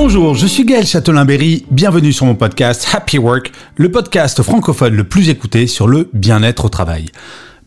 Bonjour, 0.00 0.36
je 0.36 0.46
suis 0.46 0.64
Gaël 0.64 0.86
Châtelain-Berry, 0.86 1.66
bienvenue 1.72 2.12
sur 2.12 2.24
mon 2.24 2.36
podcast 2.36 2.86
Happy 2.92 3.18
Work, 3.18 3.50
le 3.74 3.90
podcast 3.90 4.40
francophone 4.44 4.94
le 4.94 5.02
plus 5.02 5.28
écouté 5.28 5.66
sur 5.66 5.88
le 5.88 6.08
bien-être 6.12 6.66
au 6.66 6.68
travail. 6.68 7.06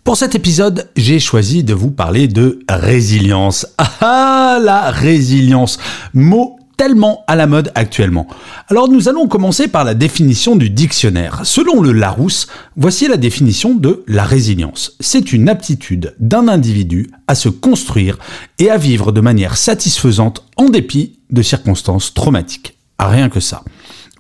Pour 0.05 0.15
cet 0.15 0.33
épisode, 0.33 0.89
j'ai 0.95 1.19
choisi 1.19 1.65
de 1.65 1.73
vous 1.73 1.91
parler 1.91 2.29
de 2.29 2.59
résilience. 2.69 3.67
Ah, 3.77 4.59
la 4.61 4.91
résilience, 4.91 5.77
mot 6.13 6.57
tellement 6.77 7.25
à 7.27 7.35
la 7.35 7.47
mode 7.47 7.71
actuellement. 7.75 8.27
Alors 8.69 8.87
nous 8.87 9.09
allons 9.09 9.27
commencer 9.27 9.67
par 9.67 9.83
la 9.83 9.93
définition 9.93 10.55
du 10.55 10.69
dictionnaire. 10.69 11.41
Selon 11.43 11.81
le 11.81 11.91
Larousse, 11.91 12.47
voici 12.77 13.09
la 13.09 13.17
définition 13.17 13.75
de 13.75 14.03
la 14.07 14.23
résilience. 14.23 14.95
C'est 14.99 15.33
une 15.33 15.49
aptitude 15.49 16.15
d'un 16.19 16.47
individu 16.47 17.11
à 17.27 17.35
se 17.35 17.49
construire 17.49 18.17
et 18.57 18.71
à 18.71 18.77
vivre 18.77 19.11
de 19.11 19.21
manière 19.21 19.57
satisfaisante 19.57 20.43
en 20.55 20.69
dépit 20.69 21.19
de 21.31 21.41
circonstances 21.41 22.13
traumatiques. 22.13 22.77
Rien 22.99 23.29
que 23.29 23.39
ça. 23.39 23.63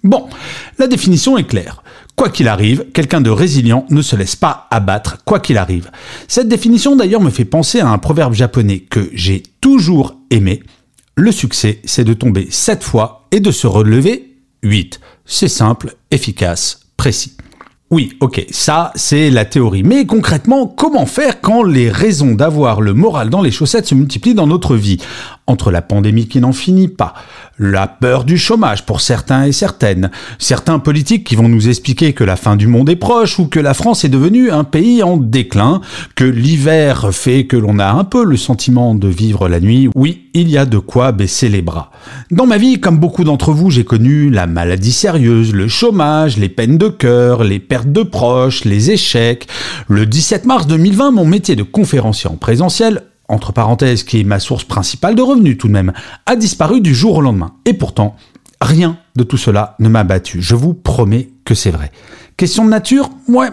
Bon, 0.03 0.27
la 0.79 0.87
définition 0.87 1.37
est 1.37 1.43
claire. 1.43 1.83
Quoi 2.15 2.29
qu'il 2.29 2.47
arrive, 2.47 2.85
quelqu'un 2.93 3.21
de 3.21 3.29
résilient 3.29 3.85
ne 3.89 4.01
se 4.01 4.15
laisse 4.15 4.35
pas 4.35 4.67
abattre, 4.71 5.17
quoi 5.25 5.39
qu'il 5.39 5.57
arrive. 5.57 5.91
Cette 6.27 6.47
définition 6.47 6.95
d'ailleurs 6.95 7.21
me 7.21 7.29
fait 7.29 7.45
penser 7.45 7.79
à 7.79 7.89
un 7.89 7.97
proverbe 7.97 8.33
japonais 8.33 8.79
que 8.79 9.09
j'ai 9.13 9.43
toujours 9.61 10.15
aimé. 10.29 10.63
Le 11.15 11.31
succès, 11.31 11.81
c'est 11.85 12.03
de 12.03 12.13
tomber 12.13 12.47
7 12.49 12.83
fois 12.83 13.27
et 13.31 13.39
de 13.39 13.51
se 13.51 13.67
relever 13.67 14.37
8. 14.63 14.99
C'est 15.25 15.47
simple, 15.47 15.95
efficace, 16.09 16.81
précis. 16.97 17.35
Oui, 17.91 18.13
ok, 18.21 18.45
ça 18.51 18.93
c'est 18.95 19.29
la 19.29 19.43
théorie. 19.43 19.83
Mais 19.83 20.05
concrètement, 20.05 20.65
comment 20.65 21.05
faire 21.05 21.41
quand 21.41 21.61
les 21.61 21.89
raisons 21.89 22.35
d'avoir 22.35 22.79
le 22.79 22.93
moral 22.93 23.29
dans 23.29 23.41
les 23.41 23.51
chaussettes 23.51 23.87
se 23.87 23.95
multiplient 23.95 24.33
dans 24.33 24.47
notre 24.47 24.77
vie? 24.77 24.97
Entre 25.51 25.69
la 25.69 25.81
pandémie 25.81 26.29
qui 26.29 26.39
n'en 26.39 26.53
finit 26.53 26.87
pas, 26.87 27.13
la 27.59 27.85
peur 27.85 28.23
du 28.23 28.37
chômage 28.37 28.85
pour 28.85 29.01
certains 29.01 29.43
et 29.43 29.51
certaines, 29.51 30.09
certains 30.39 30.79
politiques 30.79 31.25
qui 31.25 31.35
vont 31.35 31.49
nous 31.49 31.67
expliquer 31.67 32.13
que 32.13 32.23
la 32.23 32.37
fin 32.37 32.55
du 32.55 32.67
monde 32.67 32.89
est 32.89 32.95
proche 32.95 33.37
ou 33.37 33.47
que 33.47 33.59
la 33.59 33.73
France 33.73 34.05
est 34.05 34.09
devenue 34.09 34.49
un 34.49 34.63
pays 34.63 35.03
en 35.03 35.17
déclin, 35.17 35.81
que 36.15 36.23
l'hiver 36.23 37.09
fait 37.11 37.47
que 37.47 37.57
l'on 37.57 37.79
a 37.79 37.91
un 37.91 38.05
peu 38.05 38.23
le 38.23 38.37
sentiment 38.37 38.95
de 38.95 39.09
vivre 39.09 39.49
la 39.49 39.59
nuit, 39.59 39.89
oui, 39.93 40.29
il 40.33 40.49
y 40.49 40.57
a 40.57 40.65
de 40.65 40.77
quoi 40.77 41.11
baisser 41.11 41.49
les 41.49 41.61
bras. 41.61 41.91
Dans 42.31 42.45
ma 42.45 42.57
vie, 42.57 42.79
comme 42.79 42.97
beaucoup 42.97 43.25
d'entre 43.25 43.51
vous, 43.51 43.69
j'ai 43.69 43.83
connu 43.83 44.29
la 44.29 44.47
maladie 44.47 44.93
sérieuse, 44.93 45.53
le 45.53 45.67
chômage, 45.67 46.37
les 46.37 46.47
peines 46.47 46.77
de 46.77 46.87
cœur, 46.87 47.43
les 47.43 47.59
pertes 47.59 47.91
de 47.91 48.03
proches, 48.03 48.63
les 48.63 48.91
échecs. 48.91 49.49
Le 49.89 50.05
17 50.05 50.45
mars 50.45 50.65
2020, 50.65 51.11
mon 51.11 51.25
métier 51.25 51.57
de 51.57 51.63
conférencier 51.63 52.29
en 52.29 52.37
présentiel 52.37 53.03
entre 53.31 53.53
parenthèses, 53.53 54.03
qui 54.03 54.19
est 54.19 54.23
ma 54.23 54.39
source 54.39 54.63
principale 54.63 55.15
de 55.15 55.21
revenus 55.21 55.57
tout 55.57 55.67
de 55.67 55.73
même, 55.73 55.93
a 56.25 56.35
disparu 56.35 56.81
du 56.81 56.93
jour 56.93 57.17
au 57.17 57.21
lendemain. 57.21 57.53
Et 57.65 57.73
pourtant, 57.73 58.15
rien 58.59 58.97
de 59.15 59.23
tout 59.23 59.37
cela 59.37 59.75
ne 59.79 59.89
m'a 59.89 60.03
battu. 60.03 60.41
Je 60.41 60.55
vous 60.55 60.73
promets 60.73 61.29
que 61.45 61.55
c'est 61.55 61.71
vrai. 61.71 61.91
Question 62.37 62.65
de 62.65 62.69
nature? 62.69 63.09
Ouais, 63.27 63.49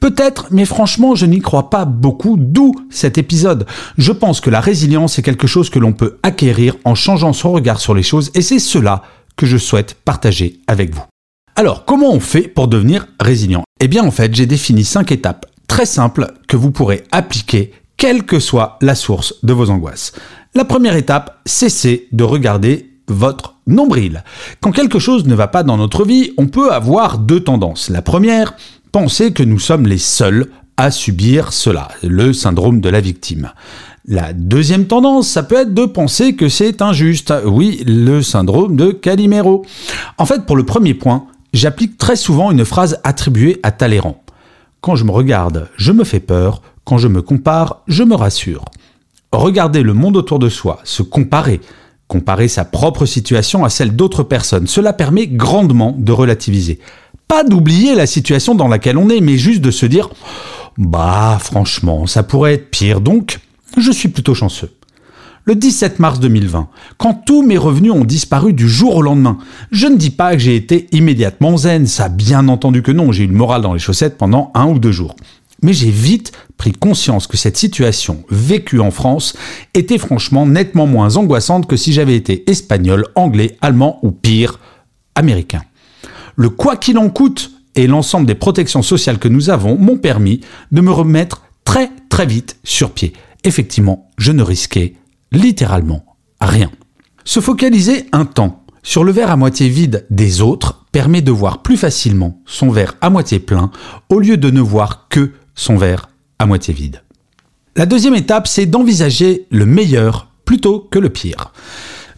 peut-être, 0.00 0.48
mais 0.50 0.64
franchement, 0.64 1.14
je 1.14 1.26
n'y 1.26 1.40
crois 1.40 1.70
pas 1.70 1.84
beaucoup, 1.84 2.36
d'où 2.38 2.74
cet 2.90 3.18
épisode. 3.18 3.66
Je 3.96 4.12
pense 4.12 4.40
que 4.40 4.50
la 4.50 4.60
résilience 4.60 5.18
est 5.18 5.22
quelque 5.22 5.46
chose 5.46 5.70
que 5.70 5.78
l'on 5.78 5.92
peut 5.92 6.18
acquérir 6.22 6.76
en 6.84 6.94
changeant 6.94 7.32
son 7.32 7.52
regard 7.52 7.80
sur 7.80 7.94
les 7.94 8.02
choses, 8.02 8.30
et 8.34 8.42
c'est 8.42 8.58
cela 8.58 9.02
que 9.36 9.46
je 9.46 9.56
souhaite 9.56 9.94
partager 10.04 10.60
avec 10.66 10.94
vous. 10.94 11.04
Alors, 11.54 11.84
comment 11.86 12.12
on 12.12 12.20
fait 12.20 12.48
pour 12.48 12.68
devenir 12.68 13.06
résilient? 13.20 13.64
Eh 13.80 13.88
bien, 13.88 14.04
en 14.04 14.10
fait, 14.10 14.34
j'ai 14.34 14.46
défini 14.46 14.84
cinq 14.84 15.12
étapes 15.12 15.46
très 15.66 15.86
simples 15.86 16.32
que 16.48 16.56
vous 16.56 16.70
pourrez 16.70 17.04
appliquer 17.12 17.72
quelle 17.96 18.24
que 18.24 18.40
soit 18.40 18.78
la 18.82 18.94
source 18.94 19.34
de 19.42 19.52
vos 19.52 19.70
angoisses. 19.70 20.12
La 20.54 20.64
première 20.64 20.96
étape, 20.96 21.40
cessez 21.46 22.08
de 22.12 22.24
regarder 22.24 22.90
votre 23.08 23.56
nombril. 23.66 24.24
Quand 24.60 24.72
quelque 24.72 24.98
chose 24.98 25.26
ne 25.26 25.34
va 25.34 25.48
pas 25.48 25.62
dans 25.62 25.76
notre 25.76 26.04
vie, 26.04 26.32
on 26.36 26.46
peut 26.46 26.72
avoir 26.72 27.18
deux 27.18 27.40
tendances. 27.40 27.88
La 27.88 28.02
première, 28.02 28.54
penser 28.92 29.32
que 29.32 29.42
nous 29.42 29.58
sommes 29.58 29.86
les 29.86 29.98
seuls 29.98 30.50
à 30.76 30.90
subir 30.90 31.52
cela, 31.52 31.88
le 32.02 32.32
syndrome 32.32 32.80
de 32.80 32.88
la 32.88 33.00
victime. 33.00 33.52
La 34.06 34.32
deuxième 34.32 34.86
tendance, 34.86 35.28
ça 35.28 35.42
peut 35.42 35.56
être 35.56 35.74
de 35.74 35.84
penser 35.84 36.36
que 36.36 36.48
c'est 36.48 36.80
injuste. 36.80 37.34
Oui, 37.44 37.82
le 37.86 38.22
syndrome 38.22 38.76
de 38.76 38.92
Calimero. 38.92 39.64
En 40.18 40.26
fait, 40.26 40.46
pour 40.46 40.56
le 40.56 40.64
premier 40.64 40.94
point, 40.94 41.26
j'applique 41.52 41.98
très 41.98 42.14
souvent 42.14 42.52
une 42.52 42.64
phrase 42.64 43.00
attribuée 43.02 43.58
à 43.62 43.72
Talleyrand. 43.72 44.22
Quand 44.80 44.94
je 44.94 45.04
me 45.04 45.10
regarde, 45.10 45.68
je 45.76 45.90
me 45.90 46.04
fais 46.04 46.20
peur. 46.20 46.62
Quand 46.86 46.98
je 46.98 47.08
me 47.08 47.20
compare, 47.20 47.82
je 47.88 48.04
me 48.04 48.14
rassure. 48.14 48.64
Regarder 49.32 49.82
le 49.82 49.92
monde 49.92 50.16
autour 50.16 50.38
de 50.38 50.48
soi, 50.48 50.78
se 50.84 51.02
comparer, 51.02 51.60
comparer 52.06 52.46
sa 52.46 52.64
propre 52.64 53.06
situation 53.06 53.64
à 53.64 53.70
celle 53.70 53.96
d'autres 53.96 54.22
personnes, 54.22 54.68
cela 54.68 54.92
permet 54.92 55.26
grandement 55.26 55.96
de 55.98 56.12
relativiser. 56.12 56.78
Pas 57.26 57.42
d'oublier 57.42 57.96
la 57.96 58.06
situation 58.06 58.54
dans 58.54 58.68
laquelle 58.68 58.98
on 58.98 59.10
est, 59.10 59.20
mais 59.20 59.36
juste 59.36 59.62
de 59.62 59.72
se 59.72 59.84
dire 59.84 60.10
Bah, 60.78 61.38
franchement, 61.40 62.06
ça 62.06 62.22
pourrait 62.22 62.54
être 62.54 62.70
pire, 62.70 63.00
donc 63.00 63.40
je 63.76 63.90
suis 63.90 64.08
plutôt 64.08 64.34
chanceux. 64.34 64.70
Le 65.42 65.56
17 65.56 65.98
mars 65.98 66.20
2020, 66.20 66.68
quand 66.98 67.14
tous 67.26 67.42
mes 67.42 67.58
revenus 67.58 67.92
ont 67.92 68.04
disparu 68.04 68.52
du 68.52 68.68
jour 68.68 68.94
au 68.94 69.02
lendemain, 69.02 69.38
je 69.72 69.88
ne 69.88 69.96
dis 69.96 70.10
pas 70.10 70.34
que 70.34 70.38
j'ai 70.38 70.54
été 70.54 70.86
immédiatement 70.92 71.56
zen, 71.56 71.86
ça 71.86 72.08
bien 72.08 72.46
entendu 72.46 72.82
que 72.82 72.92
non, 72.92 73.10
j'ai 73.10 73.24
eu 73.24 73.28
le 73.28 73.34
moral 73.34 73.62
dans 73.62 73.72
les 73.72 73.80
chaussettes 73.80 74.18
pendant 74.18 74.52
un 74.54 74.66
ou 74.66 74.78
deux 74.78 74.92
jours. 74.92 75.16
Mais 75.62 75.72
j'ai 75.72 75.90
vite 75.90 76.32
pris 76.58 76.72
conscience 76.72 77.26
que 77.26 77.36
cette 77.36 77.56
situation 77.56 78.24
vécue 78.30 78.80
en 78.80 78.90
France 78.90 79.36
était 79.74 79.98
franchement 79.98 80.46
nettement 80.46 80.86
moins 80.86 81.16
angoissante 81.16 81.66
que 81.66 81.76
si 81.76 81.92
j'avais 81.92 82.16
été 82.16 82.48
espagnol, 82.50 83.06
anglais, 83.14 83.56
allemand 83.60 83.98
ou 84.02 84.10
pire, 84.10 84.60
américain. 85.14 85.62
Le 86.36 86.50
quoi 86.50 86.76
qu'il 86.76 86.98
en 86.98 87.08
coûte 87.08 87.52
et 87.74 87.86
l'ensemble 87.86 88.26
des 88.26 88.34
protections 88.34 88.82
sociales 88.82 89.18
que 89.18 89.28
nous 89.28 89.50
avons 89.50 89.76
m'ont 89.76 89.98
permis 89.98 90.40
de 90.72 90.80
me 90.80 90.90
remettre 90.90 91.42
très 91.64 91.90
très 92.08 92.26
vite 92.26 92.58
sur 92.64 92.92
pied. 92.92 93.12
Effectivement, 93.44 94.10
je 94.18 94.32
ne 94.32 94.42
risquais 94.42 94.94
littéralement 95.32 96.04
rien. 96.40 96.70
Se 97.24 97.40
focaliser 97.40 98.06
un 98.12 98.24
temps 98.24 98.64
sur 98.82 99.04
le 99.04 99.12
verre 99.12 99.30
à 99.30 99.36
moitié 99.36 99.68
vide 99.68 100.06
des 100.10 100.40
autres 100.40 100.86
permet 100.92 101.22
de 101.22 101.32
voir 101.32 101.62
plus 101.62 101.76
facilement 101.76 102.40
son 102.46 102.70
verre 102.70 102.94
à 103.00 103.10
moitié 103.10 103.38
plein 103.38 103.70
au 104.08 104.20
lieu 104.20 104.36
de 104.36 104.50
ne 104.50 104.60
voir 104.60 105.08
que 105.08 105.32
son 105.56 105.76
verre 105.76 106.08
à 106.38 106.46
moitié 106.46 106.72
vide. 106.72 107.02
La 107.74 107.86
deuxième 107.86 108.14
étape, 108.14 108.46
c'est 108.46 108.66
d'envisager 108.66 109.46
le 109.50 109.66
meilleur 109.66 110.28
plutôt 110.44 110.86
que 110.90 110.98
le 110.98 111.10
pire. 111.10 111.52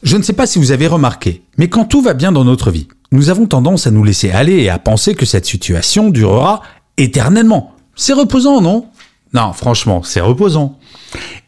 Je 0.02 0.16
ne 0.16 0.22
sais 0.22 0.32
pas 0.32 0.46
si 0.46 0.58
vous 0.58 0.70
avez 0.70 0.86
remarqué, 0.86 1.42
mais 1.56 1.68
quand 1.68 1.86
tout 1.86 2.02
va 2.02 2.14
bien 2.14 2.30
dans 2.30 2.44
notre 2.44 2.70
vie, 2.70 2.88
nous 3.10 3.30
avons 3.30 3.46
tendance 3.46 3.86
à 3.86 3.90
nous 3.90 4.04
laisser 4.04 4.30
aller 4.30 4.56
et 4.56 4.68
à 4.68 4.78
penser 4.78 5.14
que 5.14 5.26
cette 5.26 5.46
situation 5.46 6.10
durera 6.10 6.62
éternellement. 6.98 7.72
C'est 7.96 8.12
reposant, 8.12 8.60
non? 8.60 8.86
Non, 9.34 9.52
franchement, 9.52 10.02
c'est 10.02 10.20
reposant. 10.20 10.78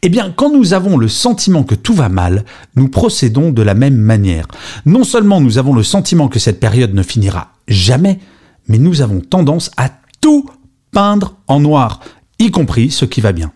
Eh 0.01 0.09
bien, 0.09 0.33
quand 0.35 0.51
nous 0.51 0.73
avons 0.73 0.97
le 0.97 1.07
sentiment 1.07 1.63
que 1.63 1.75
tout 1.75 1.93
va 1.93 2.09
mal, 2.09 2.45
nous 2.75 2.89
procédons 2.89 3.51
de 3.51 3.61
la 3.61 3.73
même 3.73 3.95
manière. 3.95 4.47
Non 4.85 5.03
seulement 5.03 5.39
nous 5.39 5.57
avons 5.57 5.73
le 5.73 5.83
sentiment 5.83 6.27
que 6.27 6.39
cette 6.39 6.59
période 6.59 6.93
ne 6.93 7.03
finira 7.03 7.53
jamais, 7.67 8.19
mais 8.67 8.77
nous 8.77 9.01
avons 9.01 9.21
tendance 9.21 9.71
à 9.77 9.89
tout 10.19 10.45
peindre 10.91 11.35
en 11.47 11.59
noir, 11.59 11.99
y 12.39 12.51
compris 12.51 12.91
ce 12.91 13.05
qui 13.05 13.21
va 13.21 13.31
bien. 13.31 13.51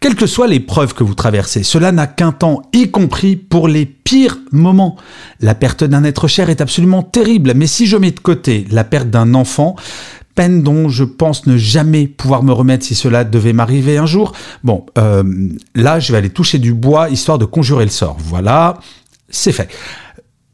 Quelles 0.00 0.14
que 0.14 0.26
soient 0.26 0.46
les 0.46 0.60
preuves 0.60 0.94
que 0.94 1.04
vous 1.04 1.14
traversez, 1.14 1.62
cela 1.62 1.92
n'a 1.92 2.06
qu'un 2.06 2.32
temps, 2.32 2.62
y 2.72 2.90
compris 2.90 3.36
pour 3.36 3.68
les 3.68 3.86
pires 3.86 4.38
moments. 4.52 4.96
La 5.40 5.54
perte 5.54 5.84
d'un 5.84 6.04
être 6.04 6.28
cher 6.28 6.50
est 6.50 6.60
absolument 6.60 7.02
terrible, 7.02 7.52
mais 7.54 7.66
si 7.66 7.86
je 7.86 7.96
mets 7.96 8.12
de 8.12 8.20
côté 8.20 8.66
la 8.70 8.84
perte 8.84 9.10
d'un 9.10 9.34
enfant, 9.34 9.76
peine 10.34 10.62
dont 10.62 10.88
je 10.88 11.04
pense 11.04 11.46
ne 11.46 11.56
jamais 11.56 12.06
pouvoir 12.06 12.42
me 12.42 12.52
remettre 12.52 12.84
si 12.84 12.94
cela 12.94 13.24
devait 13.24 13.52
m'arriver 13.52 13.98
un 13.98 14.06
jour, 14.06 14.32
bon, 14.62 14.84
euh, 14.98 15.22
là 15.74 16.00
je 16.00 16.12
vais 16.12 16.18
aller 16.18 16.30
toucher 16.30 16.58
du 16.58 16.74
bois 16.74 17.08
histoire 17.08 17.38
de 17.38 17.44
conjurer 17.44 17.84
le 17.84 17.90
sort. 17.90 18.16
Voilà, 18.20 18.78
c'est 19.28 19.52
fait. 19.52 19.68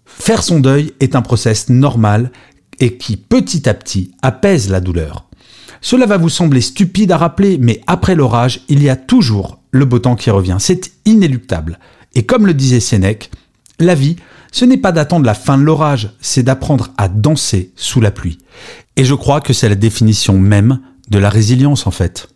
Faire 0.05 0.43
son 0.43 0.61
deuil 0.61 0.93
est 1.01 1.17
un 1.17 1.23
process 1.23 1.71
normal 1.71 2.31
et 2.79 2.97
qui 2.97 3.17
petit 3.17 3.69
à 3.69 3.75
petit 3.75 4.13
apaise 4.23 4.71
la 4.71 4.81
douleur. 4.81 5.30
Cela 5.81 6.07
va 6.07 6.19
vous 6.19 6.29
sembler 6.29 6.61
stupide 6.61 7.13
à 7.13 7.17
rappeler, 7.17 7.59
mais 7.59 7.81
après 7.87 8.15
l'orage, 8.15 8.61
il 8.69 8.83
y 8.83 8.89
a 8.89 8.97
toujours 8.97 9.61
le 9.71 9.85
beau 9.85 9.99
temps 9.99 10.17
qui 10.17 10.31
revient. 10.31 10.57
C'est 10.59 10.93
inéluctable. 11.05 11.79
Et 12.15 12.25
comme 12.25 12.47
le 12.47 12.55
disait 12.55 12.81
Sénèque, 12.81 13.31
la 13.79 13.95
vie, 13.95 14.17
ce 14.53 14.65
n'est 14.65 14.77
pas 14.77 14.93
d'attendre 14.93 15.27
la 15.27 15.35
fin 15.35 15.57
de 15.57 15.63
l'orage, 15.63 16.11
c'est 16.21 16.43
d'apprendre 16.43 16.91
à 16.99 17.09
danser 17.09 17.73
sous 17.77 18.01
la 18.01 18.11
pluie. 18.11 18.39
Et 18.97 19.05
je 19.05 19.15
crois 19.15 19.41
que 19.41 19.53
c'est 19.53 19.69
la 19.69 19.75
définition 19.75 20.39
même 20.39 20.81
de 21.09 21.19
la 21.19 21.31
résilience 21.31 21.87
en 21.87 21.91
fait. 21.91 22.29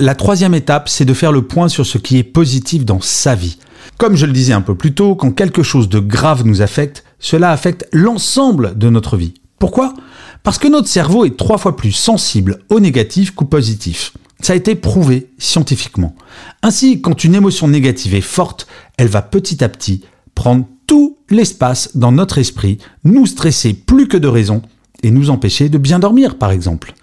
La 0.00 0.14
troisième 0.14 0.54
étape, 0.54 0.88
c'est 0.88 1.04
de 1.04 1.14
faire 1.14 1.32
le 1.32 1.42
point 1.42 1.68
sur 1.68 1.84
ce 1.84 1.98
qui 1.98 2.18
est 2.18 2.24
positif 2.24 2.84
dans 2.84 3.00
sa 3.00 3.34
vie. 3.34 3.58
Comme 3.96 4.16
je 4.16 4.26
le 4.26 4.32
disais 4.32 4.52
un 4.52 4.60
peu 4.60 4.76
plus 4.76 4.94
tôt, 4.94 5.16
quand 5.16 5.32
quelque 5.32 5.64
chose 5.64 5.88
de 5.88 5.98
grave 5.98 6.44
nous 6.46 6.62
affecte, 6.62 7.04
cela 7.18 7.50
affecte 7.50 7.86
l'ensemble 7.92 8.78
de 8.78 8.90
notre 8.90 9.16
vie. 9.16 9.34
Pourquoi? 9.58 9.94
Parce 10.42 10.58
que 10.58 10.68
notre 10.68 10.88
cerveau 10.88 11.24
est 11.24 11.36
trois 11.36 11.58
fois 11.58 11.76
plus 11.76 11.92
sensible 11.92 12.60
au 12.70 12.80
négatif 12.80 13.32
qu'au 13.32 13.44
positif. 13.44 14.12
Ça 14.40 14.52
a 14.52 14.56
été 14.56 14.74
prouvé 14.74 15.30
scientifiquement. 15.38 16.14
Ainsi, 16.62 17.00
quand 17.00 17.24
une 17.24 17.34
émotion 17.34 17.68
négative 17.68 18.14
est 18.14 18.20
forte, 18.20 18.66
elle 18.96 19.08
va 19.08 19.22
petit 19.22 19.62
à 19.64 19.68
petit 19.68 20.04
prendre 20.34 20.64
tout 20.86 21.18
l'espace 21.28 21.96
dans 21.96 22.12
notre 22.12 22.38
esprit, 22.38 22.78
nous 23.04 23.26
stresser 23.26 23.74
plus 23.74 24.08
que 24.08 24.16
de 24.16 24.28
raison 24.28 24.62
et 25.02 25.10
nous 25.10 25.30
empêcher 25.30 25.68
de 25.68 25.78
bien 25.78 25.98
dormir, 25.98 26.38
par 26.38 26.52
exemple. 26.52 26.94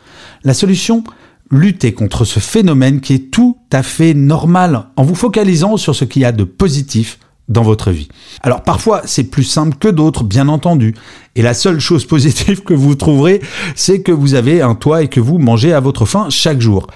La 0.43 0.53
solution 0.53 1.03
Lutter 1.51 1.93
contre 1.93 2.25
ce 2.25 2.39
phénomène 2.39 3.01
qui 3.01 3.13
est 3.13 3.31
tout 3.31 3.57
à 3.71 3.83
fait 3.83 4.15
normal 4.15 4.87
en 4.95 5.03
vous 5.03 5.13
focalisant 5.13 5.77
sur 5.77 5.95
ce 5.95 6.03
qu'il 6.03 6.23
y 6.23 6.25
a 6.25 6.31
de 6.31 6.43
positif 6.43 7.19
dans 7.47 7.63
votre 7.63 7.91
vie. 7.91 8.07
Alors 8.41 8.63
parfois 8.63 9.01
c'est 9.05 9.25
plus 9.25 9.43
simple 9.43 9.77
que 9.77 9.87
d'autres, 9.87 10.23
bien 10.23 10.47
entendu. 10.47 10.95
Et 11.35 11.41
la 11.41 11.53
seule 11.53 11.79
chose 11.79 12.05
positive 12.05 12.63
que 12.63 12.73
vous 12.73 12.95
trouverez, 12.95 13.41
c'est 13.75 14.01
que 14.01 14.11
vous 14.11 14.33
avez 14.33 14.61
un 14.61 14.75
toit 14.75 15.03
et 15.03 15.07
que 15.07 15.19
vous 15.19 15.37
mangez 15.37 15.73
à 15.73 15.79
votre 15.79 16.05
faim 16.05 16.27
chaque 16.29 16.61
jour. 16.61 16.87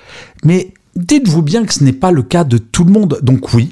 Mais 0.43 0.73
dites-vous 0.95 1.41
bien 1.41 1.65
que 1.65 1.73
ce 1.73 1.83
n'est 1.83 1.93
pas 1.93 2.11
le 2.11 2.23
cas 2.23 2.43
de 2.43 2.57
tout 2.57 2.83
le 2.83 2.91
monde. 2.91 3.19
Donc 3.21 3.53
oui, 3.53 3.71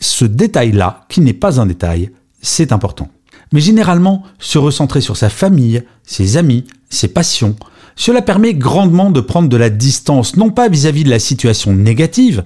ce 0.00 0.24
détail-là, 0.24 1.06
qui 1.08 1.20
n'est 1.20 1.32
pas 1.32 1.60
un 1.60 1.66
détail, 1.66 2.10
c'est 2.40 2.72
important. 2.72 3.08
Mais 3.52 3.60
généralement, 3.60 4.24
se 4.38 4.58
recentrer 4.58 5.00
sur 5.00 5.16
sa 5.16 5.30
famille, 5.30 5.82
ses 6.04 6.36
amis, 6.36 6.64
ses 6.90 7.08
passions, 7.08 7.56
cela 7.96 8.22
permet 8.22 8.54
grandement 8.54 9.10
de 9.10 9.20
prendre 9.20 9.48
de 9.48 9.56
la 9.56 9.70
distance, 9.70 10.36
non 10.36 10.50
pas 10.50 10.68
vis-à-vis 10.68 11.04
de 11.04 11.10
la 11.10 11.18
situation 11.18 11.72
négative, 11.72 12.44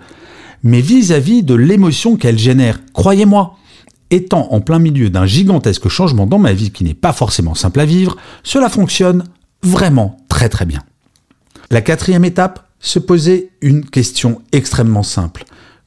mais 0.63 0.81
vis-à-vis 0.81 1.43
de 1.43 1.55
l'émotion 1.55 2.17
qu'elle 2.17 2.39
génère. 2.39 2.81
Croyez-moi, 2.95 3.57
étant 4.13 4.53
en 4.53 4.61
plein 4.61 4.79
milieu 4.79 5.11
d'un 5.11 5.27
gigantesque 5.27 5.89
changement 5.89 6.27
dans 6.27 6.39
ma 6.39 6.53
vie 6.53 6.71
qui 6.71 6.85
n'est 6.85 6.95
pas 6.95 7.13
forcément 7.13 7.55
simple 7.55 7.81
à 7.81 7.85
vivre, 7.85 8.17
cela 8.45 8.69
fonctionne 8.69 9.25
vraiment 9.63 10.17
très 10.29 10.49
très 10.49 10.67
bien. 10.67 10.83
La 11.71 11.81
quatrième 11.81 12.25
étape, 12.25 12.69
se 12.79 12.99
poser 12.99 13.51
une 13.63 13.85
question 13.85 14.43
extrêmement 14.53 15.05
simple. 15.05 15.45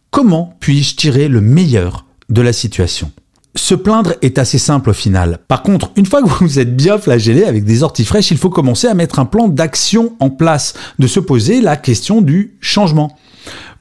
Comment 0.09 0.55
puis-je 0.59 0.95
tirer 0.95 1.27
le 1.27 1.41
meilleur 1.41 2.05
de 2.29 2.41
la 2.41 2.53
situation? 2.53 3.11
Se 3.53 3.75
plaindre 3.75 4.13
est 4.21 4.37
assez 4.37 4.57
simple 4.57 4.89
au 4.89 4.93
final. 4.93 5.39
Par 5.47 5.61
contre, 5.61 5.91
une 5.95 6.05
fois 6.05 6.21
que 6.21 6.27
vous 6.43 6.59
êtes 6.59 6.75
bien 6.75 6.97
flagellé 6.97 7.43
avec 7.43 7.65
des 7.65 7.83
orties 7.83 8.05
fraîches, 8.05 8.31
il 8.31 8.37
faut 8.37 8.49
commencer 8.49 8.87
à 8.87 8.93
mettre 8.93 9.19
un 9.19 9.25
plan 9.25 9.47
d'action 9.47 10.15
en 10.19 10.29
place, 10.29 10.73
de 10.99 11.07
se 11.07 11.19
poser 11.19 11.61
la 11.61 11.77
question 11.77 12.21
du 12.21 12.55
changement. 12.59 13.15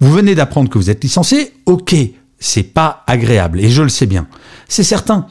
Vous 0.01 0.13
venez 0.13 0.35
d'apprendre 0.35 0.69
que 0.69 0.79
vous 0.79 0.91
êtes 0.91 1.03
licencié, 1.03 1.53
ok, 1.67 1.95
c'est 2.39 2.63
pas 2.63 3.05
agréable, 3.07 3.61
et 3.61 3.71
je 3.71 3.83
le 3.83 3.89
sais 3.89 4.07
bien. 4.07 4.27
C'est 4.69 4.83
certain. 4.83 5.27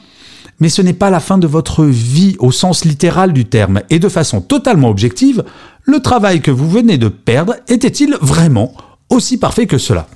Mais 0.60 0.68
ce 0.68 0.82
n'est 0.82 0.92
pas 0.92 1.10
la 1.10 1.20
fin 1.20 1.38
de 1.38 1.46
votre 1.46 1.84
vie 1.84 2.36
au 2.38 2.52
sens 2.52 2.84
littéral 2.84 3.32
du 3.32 3.44
terme, 3.44 3.82
et 3.90 3.98
de 3.98 4.08
façon 4.08 4.40
totalement 4.40 4.88
objective, 4.88 5.44
le 5.82 6.00
travail 6.00 6.40
que 6.40 6.50
vous 6.50 6.70
venez 6.70 6.96
de 6.96 7.08
perdre 7.08 7.56
était-il 7.68 8.16
vraiment 8.20 8.72
aussi 9.10 9.36
parfait 9.36 9.66
que 9.66 9.78
cela? 9.78 10.06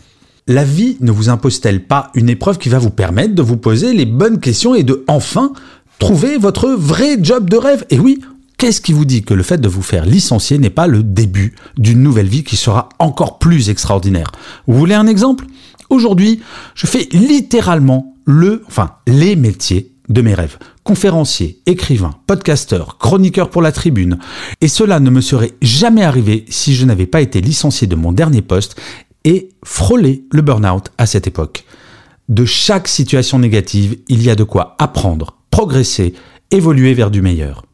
La 0.46 0.64
vie 0.64 0.96
ne 1.00 1.11
vous 1.11 1.29
impose-t-elle 1.29 1.85
pas 1.85 2.11
une 2.14 2.31
épreuve 2.31 2.56
qui 2.56 2.70
va 2.70 2.79
vous 2.79 2.90
permettre 2.90 3.35
de 3.35 3.43
vous 3.43 3.58
poser 3.58 3.93
les 3.93 4.06
bonnes 4.06 4.40
questions 4.40 4.75
et 4.75 4.82
de 4.82 5.05
enfin 5.06 5.52
trouver 5.99 6.38
votre 6.38 6.70
vrai 6.70 7.19
job 7.20 7.50
de 7.50 7.56
rêve? 7.58 7.85
Et 7.90 7.99
oui, 7.99 8.20
qu'est-ce 8.56 8.81
qui 8.81 8.94
vous 8.94 9.05
dit 9.05 9.23
que 9.25 9.35
le 9.35 9.43
fait 9.43 9.61
de 9.61 9.69
vous 9.69 9.82
faire 9.82 10.06
licencier 10.06 10.56
n'est 10.56 10.70
pas 10.70 10.87
le 10.87 11.02
début 11.02 11.55
d'une 11.76 12.02
nouvelle 12.02 12.29
vie 12.29 12.44
qui 12.44 12.56
sera 12.56 12.88
encore 12.99 13.38
plus 13.38 13.69
extraordinaire? 13.69 14.32
Vous 14.67 14.79
voulez 14.79 14.94
un 14.94 15.06
exemple? 15.06 15.44
Aujourd'hui, 15.90 16.40
je 16.75 16.87
fais 16.87 17.08
littéralement 17.12 18.14
le, 18.25 18.62
enfin, 18.67 18.96
les 19.06 19.37
métiers 19.37 19.93
de 20.08 20.23
mes 20.23 20.35
rêves. 20.35 20.58
Conférencier, 20.85 21.61
écrivain, 21.67 22.14
podcasteur, 22.26 22.99
chroniqueur 22.99 23.50
pour 23.50 23.62
la 23.62 23.73
tribune. 23.73 24.19
Et 24.61 24.69
cela 24.69 25.00
ne 25.00 25.11
me 25.11 25.20
serait 25.20 25.52
jamais 25.61 26.02
arrivé 26.02 26.44
si 26.49 26.75
je 26.75 26.85
n'avais 26.85 27.06
pas 27.06 27.20
été 27.20 27.40
licencié 27.40 27.87
de 27.87 27.96
mon 27.96 28.12
dernier 28.12 28.43
poste 28.43 28.76
et 29.25 29.50
frôler 29.64 30.25
le 30.32 30.43
burn-out 30.43 30.90
à 30.99 31.06
cette 31.06 31.26
époque. 31.26 31.64
De 32.29 32.44
chaque 32.44 32.88
situation 32.88 33.38
négative, 33.38 33.96
il 34.08 34.23
y 34.23 34.31
a 34.31 34.35
de 34.35 34.44
quoi 34.44 34.76
apprendre, 34.79 35.38
progresser, 35.50 36.14
évoluer 36.50 36.94
vers 36.94 37.11
du 37.11 37.23
meilleur. 37.23 37.64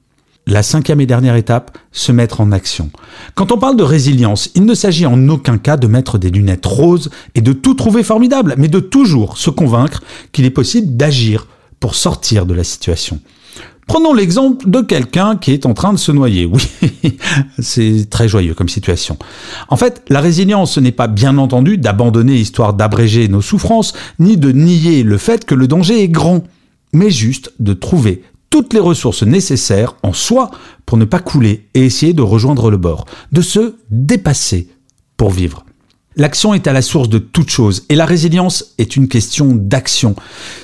La 0.47 0.63
cinquième 0.63 1.01
et 1.01 1.07
dernière 1.07 1.37
étape, 1.37 1.79
se 1.91 2.13
mettre 2.13 2.43
en 2.43 2.53
action. 2.53 2.91
Quand 3.35 3.51
on 3.51 3.57
parle 3.57 3.77
de 3.77 3.83
résilience, 3.83 4.51
il 4.55 4.67
ne 4.67 4.75
s'agit 4.75 5.07
en 5.07 5.29
aucun 5.31 5.57
cas 5.57 5.79
de 5.79 5.87
mettre 5.87 6.19
des 6.19 6.31
lunettes 6.31 6.67
roses 6.67 7.11
et 7.35 7.41
de 7.41 7.55
tout 7.55 7.73
trouver 7.75 8.03
formidable, 8.03 8.55
mais 8.59 8.69
de 8.69 8.81
toujours 8.81 9.39
se 9.39 9.49
convaincre 9.49 10.03
qu'il 10.33 10.45
est 10.45 10.51
possible 10.51 10.97
d'agir 10.99 11.47
pour 11.81 11.95
sortir 11.95 12.45
de 12.45 12.53
la 12.53 12.63
situation. 12.63 13.21
Prenons 13.87 14.13
l'exemple 14.13 14.69
de 14.69 14.81
quelqu'un 14.81 15.37
qui 15.37 15.53
est 15.53 15.67
en 15.67 15.73
train 15.73 15.93
de 15.93 15.99
se 15.99 16.13
noyer. 16.13 16.47
Oui, 16.47 16.63
c'est 17.59 18.09
très 18.11 18.29
joyeux 18.29 18.55
comme 18.55 18.69
situation. 18.69 19.19
En 19.69 19.77
fait, 19.77 20.03
la 20.09 20.21
résilience, 20.21 20.73
ce 20.73 20.81
n'est 20.81 20.93
pas 20.93 21.09
bien 21.09 21.39
entendu 21.39 21.79
d'abandonner 21.79 22.37
histoire 22.37 22.75
d'abréger 22.75 23.29
nos 23.29 23.43
souffrances, 23.43 23.95
ni 24.19 24.37
de 24.37 24.53
nier 24.53 25.03
le 25.03 25.19
fait 25.19 25.45
que 25.45 25.55
le 25.55 25.69
danger 25.69 26.03
est 26.03 26.09
grand, 26.09 26.45
mais 26.93 27.11
juste 27.11 27.53
de 27.61 27.73
trouver 27.73 28.23
toutes 28.55 28.73
les 28.73 28.79
ressources 28.79 29.25
nécessaires 29.25 29.97
en 30.05 30.13
soi 30.13 30.49
pour 30.87 30.97
ne 30.97 31.05
pas 31.05 31.19
couler 31.19 31.67
et 31.75 31.85
essayer 31.85 32.13
de 32.13 32.23
rejoindre 32.23 32.71
le 32.71 32.77
bord, 32.77 33.05
de 33.33 33.43
se 33.43 33.75
dépasser 33.91 34.69
pour 35.17 35.31
vivre. 35.31 35.65
L'action 36.15 36.55
est 36.55 36.69
à 36.69 36.73
la 36.73 36.81
source 36.81 37.09
de 37.09 37.19
toute 37.19 37.51
chose 37.51 37.85
et 37.89 37.97
la 37.97 38.07
résilience 38.07 38.67
est 38.79 38.95
une 38.95 39.09
question 39.09 39.57
d'action. 39.57 40.15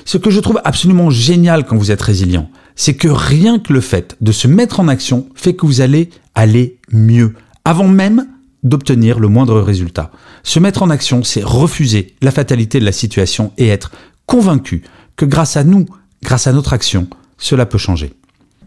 Ce 0.05 0.19
que 0.19 0.31
je 0.31 0.39
trouve 0.39 0.61
absolument 0.65 1.11
génial 1.11 1.67
quand 1.67 1.77
vous 1.77 1.91
êtes 1.91 2.01
résilient, 2.01 2.49
c'est 2.77 2.95
que 2.95 3.09
rien 3.09 3.59
que 3.59 3.73
le 3.73 3.81
fait 3.81 4.17
de 4.21 4.31
se 4.31 4.47
mettre 4.47 4.79
en 4.79 4.87
action 4.87 5.27
fait 5.35 5.55
que 5.55 5.67
vous 5.67 5.81
allez 5.81 6.11
aller 6.37 6.79
mieux, 6.93 7.35
avant 7.65 7.89
même 7.89 8.29
d'obtenir 8.63 9.19
le 9.19 9.27
moindre 9.27 9.61
résultat. 9.61 10.13
Se 10.45 10.61
mettre 10.61 10.85
en 10.85 10.91
action, 10.91 11.25
c'est 11.25 11.43
refuser 11.43 12.15
la 12.23 12.31
fatalité 12.31 12.79
de 12.79 12.85
la 12.85 12.93
situation 12.93 13.53
et 13.59 13.67
être 13.67 13.91
convaincu 14.27 14.85
que 15.17 15.25
grâce 15.25 15.57
à 15.57 15.65
nous, 15.65 15.87
grâce 16.23 16.47
à 16.47 16.53
notre 16.53 16.73
action, 16.73 17.09
cela 17.41 17.67
peut 17.67 17.79
changer. 17.79 18.13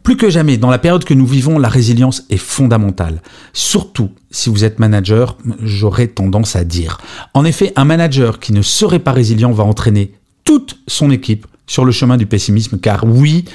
Plus 0.04 0.18
que 0.18 0.30
jamais, 0.30 0.58
dans 0.58 0.70
la 0.70 0.80
période 0.80 1.06
que 1.06 1.14
nous 1.14 1.26
vivons, 1.26 1.58
la 1.58 1.70
résilience 1.70 2.24
est 2.30 2.36
fondamentale. 2.36 3.22
Surtout 3.54 4.10
si 4.32 4.50
vous 4.50 4.66
êtes 4.66 4.80
manager, 4.80 5.38
j'aurais 5.62 6.08
tendance 6.08 6.58
à 6.58 6.66
dire. 6.66 7.00
En 7.34 7.46
effet, 7.46 7.72
un 7.78 7.86
manager 7.86 8.40
qui 8.42 8.52
ne 8.52 8.62
serait 8.62 9.00
pas 9.00 9.14
résilient 9.14 9.54
va 9.54 9.64
entraîner 9.64 10.14
toute 10.44 10.78
son 10.88 11.10
équipe 11.10 11.48
sur 11.68 11.86
le 11.86 11.94
chemin 11.94 12.18
du 12.18 12.26
pessimisme, 12.26 12.80
car 12.80 13.06
oui, 13.06 13.46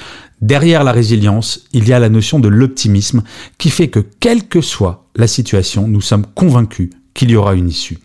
derrière 0.41 0.83
la 0.83 0.91
résilience, 0.91 1.65
il 1.71 1.87
y 1.87 1.93
a 1.93 1.99
la 1.99 2.09
notion 2.09 2.39
de 2.39 2.47
l'optimisme 2.47 3.21
qui 3.59 3.69
fait 3.69 3.89
que 3.89 3.99
quelle 3.99 4.47
que 4.47 4.61
soit 4.61 5.05
la 5.15 5.27
situation, 5.27 5.87
nous 5.87 6.01
sommes 6.01 6.25
convaincus 6.33 6.89
qu'il 7.13 7.29
y 7.29 7.35
aura 7.35 7.53
une 7.53 7.69
issue. 7.69 7.99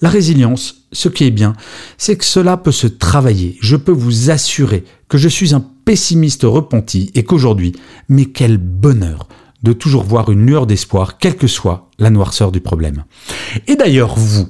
La 0.00 0.08
résilience, 0.08 0.79
ce 0.92 1.08
qui 1.08 1.24
est 1.24 1.30
bien, 1.30 1.54
c'est 1.98 2.16
que 2.16 2.24
cela 2.24 2.56
peut 2.56 2.72
se 2.72 2.86
travailler. 2.86 3.56
Je 3.60 3.76
peux 3.76 3.92
vous 3.92 4.30
assurer 4.30 4.84
que 5.08 5.18
je 5.18 5.28
suis 5.28 5.54
un 5.54 5.64
pessimiste 5.84 6.42
repenti 6.44 7.10
et 7.14 7.24
qu'aujourd'hui, 7.24 7.72
mais 8.08 8.26
quel 8.26 8.58
bonheur 8.58 9.26
de 9.62 9.72
toujours 9.72 10.04
voir 10.04 10.30
une 10.30 10.46
lueur 10.46 10.66
d'espoir, 10.66 11.18
quelle 11.18 11.36
que 11.36 11.46
soit 11.46 11.90
la 11.98 12.10
noirceur 12.10 12.50
du 12.50 12.60
problème. 12.60 13.04
Et 13.66 13.76
d'ailleurs, 13.76 14.14
vous, 14.16 14.48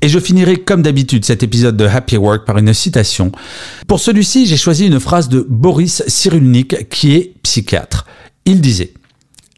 Et 0.00 0.08
je 0.08 0.18
finirai 0.20 0.58
comme 0.58 0.82
d'habitude 0.82 1.24
cet 1.24 1.42
épisode 1.42 1.76
de 1.76 1.84
Happy 1.84 2.16
Work 2.16 2.46
par 2.46 2.58
une 2.58 2.72
citation. 2.72 3.32
Pour 3.88 3.98
celui-ci, 3.98 4.46
j'ai 4.46 4.56
choisi 4.56 4.86
une 4.86 5.00
phrase 5.00 5.28
de 5.28 5.44
Boris 5.48 6.04
Cyrulnik 6.06 6.88
qui 6.88 7.14
est 7.14 7.34
psychiatre. 7.42 8.06
Il 8.44 8.60
disait 8.60 8.92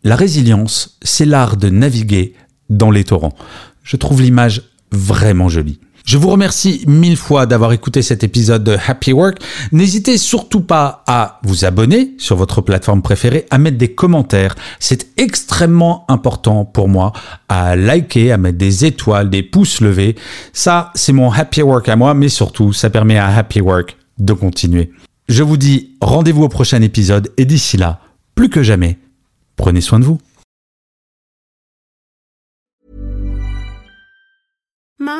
La 0.02 0.16
résilience, 0.16 0.99
c'est 1.02 1.26
l'art 1.26 1.56
de 1.59 1.68
naviguer 1.68 2.35
dans 2.70 2.90
les 2.90 3.04
torrents. 3.04 3.35
Je 3.82 3.97
trouve 3.97 4.23
l'image 4.23 4.62
vraiment 4.92 5.49
jolie. 5.49 5.80
Je 6.04 6.18
vous 6.18 6.30
remercie 6.30 6.82
mille 6.87 7.16
fois 7.16 7.47
d'avoir 7.47 7.73
écouté 7.73 8.02
cet 8.02 8.25
épisode 8.25 8.64
de 8.64 8.76
Happy 8.87 9.12
Work. 9.12 9.38
N'hésitez 9.70 10.18
surtout 10.18 10.62
pas 10.62 11.04
à 11.06 11.38
vous 11.44 11.64
abonner 11.64 12.14
sur 12.18 12.37
votre 12.37 12.62
plateforme 12.62 13.02
préférée, 13.02 13.47
à 13.50 13.59
mettre 13.59 13.76
des 13.76 13.94
commentaires. 13.94 14.54
C'est 14.78 15.09
extrêmement 15.18 16.04
important 16.09 16.64
pour 16.64 16.88
moi 16.88 17.12
à 17.49 17.76
liker, 17.76 18.32
à 18.32 18.38
mettre 18.38 18.59
des 18.59 18.85
étoiles, 18.85 19.30
des 19.30 19.42
pouces 19.42 19.80
levés. 19.80 20.16
Ça, 20.52 20.90
c'est 20.94 21.12
mon 21.12 21.30
Happy 21.30 21.62
Work 21.62 21.88
à 21.88 21.97
moi, 21.97 22.14
mais 22.14 22.28
surtout, 22.28 22.73
ça 22.73 22.90
permet 22.90 23.18
à 23.18 23.28
Happy 23.28 23.61
Work 23.61 23.97
de 24.18 24.32
continuer. 24.32 24.90
Je 25.28 25.42
vous 25.42 25.56
dis 25.56 25.97
rendez-vous 26.00 26.42
au 26.42 26.49
prochain 26.49 26.82
épisode 26.82 27.30
et 27.37 27.44
d'ici 27.44 27.76
là, 27.76 28.00
plus 28.35 28.49
que 28.49 28.62
jamais, 28.62 28.99
prenez 29.56 29.80
soin 29.80 30.00
de 30.00 30.04
vous. 30.04 30.18
Emma 35.11 35.20